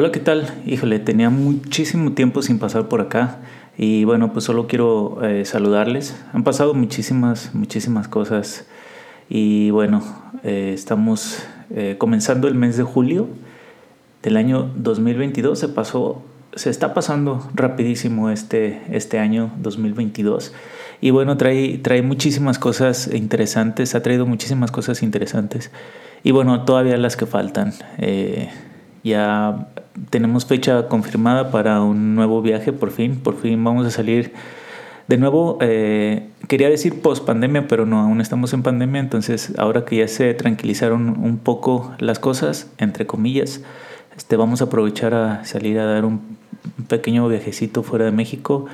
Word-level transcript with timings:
Hola, 0.00 0.12
¿qué 0.12 0.20
tal? 0.20 0.46
Híjole, 0.64 1.00
tenía 1.00 1.28
muchísimo 1.28 2.12
tiempo 2.12 2.40
sin 2.40 2.60
pasar 2.60 2.86
por 2.86 3.00
acá 3.00 3.38
y 3.76 4.04
bueno, 4.04 4.32
pues 4.32 4.44
solo 4.44 4.68
quiero 4.68 5.18
eh, 5.24 5.44
saludarles. 5.44 6.14
Han 6.32 6.44
pasado 6.44 6.72
muchísimas, 6.72 7.52
muchísimas 7.52 8.06
cosas 8.06 8.68
y 9.28 9.70
bueno, 9.70 10.04
eh, 10.44 10.70
estamos 10.72 11.42
eh, 11.74 11.96
comenzando 11.98 12.46
el 12.46 12.54
mes 12.54 12.76
de 12.76 12.84
julio 12.84 13.26
del 14.22 14.36
año 14.36 14.70
2022. 14.76 15.58
Se 15.58 15.66
pasó, 15.66 16.22
se 16.54 16.70
está 16.70 16.94
pasando 16.94 17.50
rapidísimo 17.52 18.30
este, 18.30 18.80
este 18.92 19.18
año 19.18 19.50
2022 19.58 20.54
y 21.00 21.10
bueno, 21.10 21.36
trae, 21.36 21.76
trae 21.78 22.02
muchísimas 22.02 22.60
cosas 22.60 23.12
interesantes, 23.12 23.96
ha 23.96 24.02
traído 24.04 24.26
muchísimas 24.26 24.70
cosas 24.70 25.02
interesantes 25.02 25.72
y 26.22 26.30
bueno, 26.30 26.64
todavía 26.64 26.96
las 26.98 27.16
que 27.16 27.26
faltan. 27.26 27.72
Ya 29.08 29.68
tenemos 30.10 30.46
fecha 30.46 30.88
confirmada 30.88 31.50
para 31.50 31.80
un 31.80 32.14
nuevo 32.14 32.42
viaje, 32.42 32.72
por 32.72 32.90
fin, 32.90 33.16
por 33.16 33.36
fin 33.36 33.62
vamos 33.62 33.86
a 33.86 33.90
salir 33.90 34.32
de 35.08 35.16
nuevo, 35.16 35.56
eh, 35.62 36.28
quería 36.48 36.68
decir 36.68 37.00
post 37.00 37.24
pandemia, 37.24 37.66
pero 37.66 37.86
no, 37.86 37.98
aún 38.00 38.20
estamos 38.20 38.52
en 38.52 38.62
pandemia, 38.62 39.00
entonces 39.00 39.54
ahora 39.56 39.86
que 39.86 39.96
ya 39.96 40.08
se 40.08 40.34
tranquilizaron 40.34 41.24
un 41.24 41.38
poco 41.38 41.94
las 41.98 42.18
cosas, 42.18 42.70
entre 42.76 43.06
comillas, 43.06 43.62
este, 44.16 44.36
vamos 44.36 44.60
a 44.60 44.64
aprovechar 44.64 45.14
a 45.14 45.44
salir 45.46 45.78
a 45.78 45.86
dar 45.86 46.04
un 46.04 46.36
pequeño 46.88 47.26
viajecito 47.26 47.82
fuera 47.82 48.04
de 48.04 48.12
México. 48.12 48.66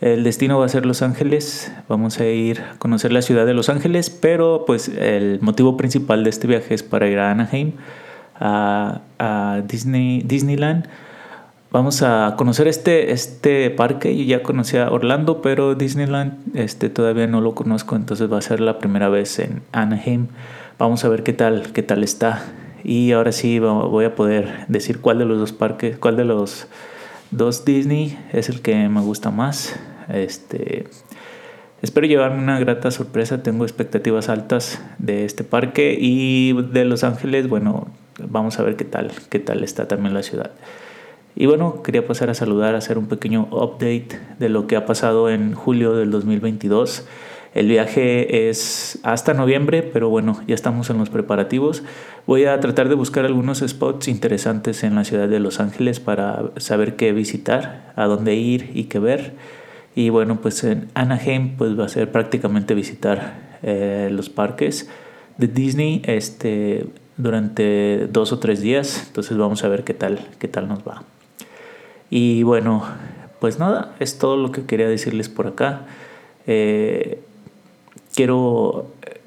El 0.00 0.22
destino 0.22 0.58
va 0.60 0.66
a 0.66 0.68
ser 0.68 0.86
Los 0.86 1.02
Ángeles, 1.02 1.72
vamos 1.88 2.20
a 2.20 2.26
ir 2.26 2.60
a 2.60 2.78
conocer 2.78 3.12
la 3.12 3.20
ciudad 3.20 3.44
de 3.44 3.54
Los 3.54 3.68
Ángeles, 3.68 4.10
pero 4.10 4.64
pues 4.66 4.88
el 4.88 5.40
motivo 5.40 5.76
principal 5.76 6.22
de 6.22 6.30
este 6.30 6.46
viaje 6.46 6.72
es 6.72 6.84
para 6.84 7.08
ir 7.08 7.18
a 7.18 7.32
Anaheim 7.32 7.72
a, 8.40 9.62
Disney, 9.68 10.22
Disneyland. 10.24 10.86
Vamos 11.70 12.02
a 12.02 12.34
conocer 12.36 12.66
este, 12.66 13.12
este 13.12 13.70
parque. 13.70 14.16
Yo 14.16 14.24
ya 14.24 14.42
conocía 14.42 14.90
Orlando, 14.90 15.40
pero 15.40 15.74
Disneyland 15.76 16.56
este, 16.56 16.88
todavía 16.88 17.26
no 17.28 17.40
lo 17.40 17.54
conozco, 17.54 17.94
entonces 17.94 18.32
va 18.32 18.38
a 18.38 18.42
ser 18.42 18.60
la 18.60 18.78
primera 18.78 19.08
vez 19.08 19.38
en 19.38 19.62
Anaheim. 19.70 20.26
Vamos 20.78 21.04
a 21.04 21.08
ver 21.08 21.22
qué 21.22 21.32
tal, 21.32 21.72
qué 21.72 21.82
tal 21.82 22.02
está. 22.02 22.42
Y 22.82 23.12
ahora 23.12 23.30
sí 23.32 23.58
voy 23.58 24.04
a 24.04 24.14
poder 24.14 24.64
decir 24.68 25.00
cuál 25.00 25.18
de 25.18 25.26
los 25.26 25.38
dos 25.38 25.52
parques, 25.52 25.98
cuál 25.98 26.16
de 26.16 26.24
los 26.24 26.66
dos 27.30 27.64
Disney 27.64 28.18
es 28.32 28.48
el 28.48 28.62
que 28.62 28.88
me 28.88 29.00
gusta 29.00 29.30
más. 29.30 29.78
Este, 30.08 30.88
espero 31.82 32.06
llevarme 32.06 32.42
una 32.42 32.58
grata 32.58 32.90
sorpresa. 32.90 33.42
Tengo 33.42 33.64
expectativas 33.64 34.28
altas 34.28 34.82
de 34.98 35.24
este 35.24 35.44
parque 35.44 35.96
y 36.00 36.54
de 36.72 36.84
Los 36.84 37.04
Ángeles. 37.04 37.48
Bueno, 37.48 37.88
vamos 38.28 38.58
a 38.58 38.62
ver 38.62 38.76
qué 38.76 38.84
tal, 38.84 39.12
qué 39.28 39.38
tal 39.38 39.64
está 39.64 39.88
también 39.88 40.14
la 40.14 40.22
ciudad. 40.22 40.52
Y 41.36 41.46
bueno, 41.46 41.82
quería 41.82 42.06
pasar 42.06 42.30
a 42.30 42.34
saludar, 42.34 42.74
a 42.74 42.78
hacer 42.78 42.98
un 42.98 43.06
pequeño 43.06 43.48
update 43.50 44.18
de 44.38 44.48
lo 44.48 44.66
que 44.66 44.76
ha 44.76 44.84
pasado 44.84 45.30
en 45.30 45.54
julio 45.54 45.94
del 45.94 46.10
2022. 46.10 47.06
El 47.54 47.68
viaje 47.68 48.48
es 48.48 49.00
hasta 49.02 49.34
noviembre, 49.34 49.82
pero 49.82 50.08
bueno, 50.08 50.40
ya 50.46 50.54
estamos 50.54 50.88
en 50.90 50.98
los 50.98 51.10
preparativos. 51.10 51.82
Voy 52.26 52.44
a 52.44 52.58
tratar 52.60 52.88
de 52.88 52.94
buscar 52.94 53.24
algunos 53.24 53.58
spots 53.58 54.06
interesantes 54.06 54.84
en 54.84 54.94
la 54.94 55.04
ciudad 55.04 55.28
de 55.28 55.40
Los 55.40 55.58
Ángeles 55.58 55.98
para 55.98 56.50
saber 56.58 56.94
qué 56.94 57.12
visitar, 57.12 57.92
a 57.96 58.06
dónde 58.06 58.36
ir 58.36 58.70
y 58.74 58.84
qué 58.84 59.00
ver. 59.00 59.34
Y 59.96 60.10
bueno, 60.10 60.40
pues 60.40 60.62
en 60.62 60.88
Anaheim 60.94 61.56
pues 61.56 61.78
va 61.78 61.86
a 61.86 61.88
ser 61.88 62.12
prácticamente 62.12 62.74
visitar 62.74 63.58
eh, 63.62 64.08
los 64.12 64.30
parques 64.30 64.88
de 65.36 65.48
Disney. 65.48 66.02
Este, 66.04 66.86
durante 67.22 68.06
dos 68.10 68.32
o 68.32 68.38
tres 68.38 68.60
días. 68.60 69.04
Entonces 69.06 69.36
vamos 69.36 69.64
a 69.64 69.68
ver 69.68 69.84
qué 69.84 69.94
tal, 69.94 70.26
qué 70.38 70.48
tal 70.48 70.68
nos 70.68 70.80
va. 70.80 71.02
Y 72.10 72.42
bueno, 72.42 72.84
pues 73.38 73.58
nada, 73.58 73.94
es 74.00 74.18
todo 74.18 74.36
lo 74.36 74.52
que 74.52 74.64
quería 74.64 74.88
decirles 74.88 75.28
por 75.28 75.46
acá. 75.46 75.82
Eh, 76.46 77.20
quiero 78.14 78.86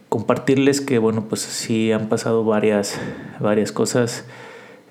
compartirles 0.10 0.82
que 0.82 1.00
bueno, 1.00 1.26
pues 1.28 1.42
sí 1.42 1.92
han 1.92 2.10
pasado 2.10 2.44
varias, 2.44 3.00
varias 3.40 3.72
cosas. 3.72 4.26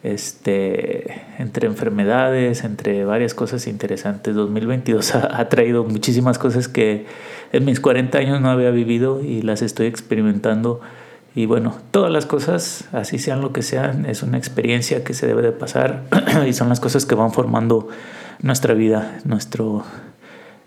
Este, 0.03 1.23
entre 1.39 1.69
enfermedades, 1.69 2.65
entre 2.65 3.05
varias 3.05 3.35
cosas 3.35 3.69
interesantes. 3.69 4.35
2022 4.35 5.15
ha, 5.15 5.41
ha, 5.41 5.49
traído 5.49 5.85
muchísimas 5.85 6.39
cosas 6.41 6.67
que 6.67 7.07
en 7.53 7.65
mis 7.65 7.79
40 7.79 8.19
años 8.19 8.41
no 8.41 8.51
había 8.51 8.71
vivido 8.71 9.23
y 9.23 9.43
las 9.43 9.63
estoy 9.63 9.87
experimentando 9.87 10.81
y 11.35 11.47
bueno, 11.47 11.77
todas 11.91 12.13
las 12.13 12.27
cosas, 12.27 12.85
así 12.93 13.19
sean 13.19 13.41
lo 13.41 13.53
que 13.53 13.63
sean, 13.63 14.05
es 14.05 14.23
una 14.23 14.37
experiencia 14.37 15.03
que 15.03 15.15
se 15.15 15.27
debe 15.27 15.41
de 15.43 15.53
pasar 15.53 16.05
y 16.47 16.53
son 16.53 16.69
las 16.69 16.81
cosas 16.81 17.07
que 17.07 17.15
van 17.15 17.33
formando 17.33 17.89
nuestra 18.41 18.75
vida, 18.75 19.19
nuestro, 19.25 19.85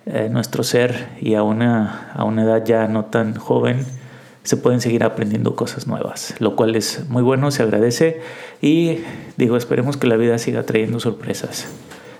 eh, 0.07 0.29
nuestro 0.31 0.63
ser 0.63 1.09
y 1.21 1.35
a 1.35 1.43
una, 1.43 2.11
a 2.13 2.23
una 2.23 2.43
edad 2.43 2.65
ya 2.65 2.87
no 2.87 3.05
tan 3.05 3.35
joven 3.35 3.85
se 4.41 4.57
pueden 4.57 4.81
seguir 4.81 5.03
aprendiendo 5.03 5.55
cosas 5.55 5.87
nuevas, 5.87 6.35
lo 6.39 6.55
cual 6.55 6.75
es 6.75 7.09
muy 7.09 7.21
bueno, 7.21 7.51
se 7.51 7.63
agradece 7.63 8.21
y 8.61 8.99
digo, 9.37 9.57
esperemos 9.57 9.97
que 9.97 10.07
la 10.07 10.17
vida 10.17 10.37
siga 10.37 10.63
trayendo 10.63 10.99
sorpresas. 10.99 11.67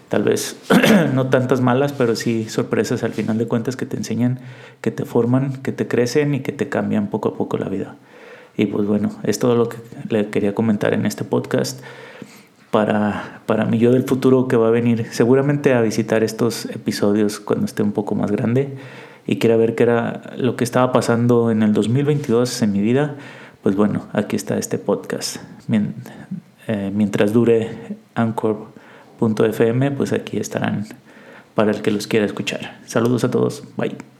Tal 0.10 0.24
vez 0.24 0.58
no 1.14 1.28
tantas 1.28 1.62
malas, 1.62 1.94
pero 1.94 2.16
sí 2.16 2.48
sorpresas 2.48 3.04
al 3.04 3.14
final 3.14 3.40
de 3.40 3.48
cuentas 3.48 3.76
que 3.76 3.88
te 3.88 3.98
enseñan, 3.98 4.40
que 4.82 4.92
te 4.92 5.04
forman, 5.06 5.62
que 5.64 5.72
te 5.72 5.88
crecen 5.88 6.36
y 6.36 6.42
que 6.42 6.52
te 6.52 6.70
cambian 6.70 7.08
poco 7.08 7.30
a 7.30 7.36
poco 7.36 7.58
la 7.58 7.70
vida. 7.70 7.96
Y 8.58 8.68
pues 8.68 8.88
bueno, 8.88 9.12
es 9.24 9.40
todo 9.40 9.56
lo 9.56 9.70
que 9.70 9.78
le 10.10 10.30
quería 10.30 10.56
comentar 10.56 10.94
en 10.94 11.06
este 11.06 11.24
podcast 11.24 11.82
para, 12.72 13.42
para 13.46 13.66
mi 13.66 13.80
yo 13.80 13.92
del 13.92 14.04
futuro 14.04 14.48
que 14.48 14.58
va 14.58 14.68
a 14.68 14.72
venir 14.72 15.08
seguramente 15.12 15.74
a 15.74 15.82
visitar 15.82 16.24
estos 16.24 16.66
episodios 16.66 17.40
cuando 17.40 17.66
esté 17.66 17.84
un 17.84 17.92
poco 17.92 18.16
más 18.16 18.32
grande 18.32 18.78
y 19.28 19.38
quiera 19.40 19.58
ver 19.58 19.76
qué 19.76 19.84
era 19.84 20.34
lo 20.38 20.56
que 20.56 20.64
estaba 20.64 20.92
pasando 20.92 21.52
en 21.52 21.64
el 21.64 21.74
2022 21.74 22.62
en 22.62 22.72
mi 22.72 22.82
vida, 22.82 23.16
pues 23.64 23.76
bueno, 23.76 24.06
aquí 24.14 24.36
está 24.36 24.58
este 24.58 24.78
podcast. 24.78 25.38
Eh, 26.68 26.92
mientras 26.94 27.34
dure 27.34 27.98
Anchor.fm, 28.16 29.92
pues 29.92 30.14
aquí 30.14 30.38
estarán 30.38 30.86
para 31.56 31.72
el 31.72 31.82
que 31.82 31.92
los 31.92 32.08
quiera 32.08 32.26
escuchar. 32.26 32.78
Saludos 32.86 33.24
a 33.24 33.32
todos, 33.32 33.64
bye. 33.78 34.15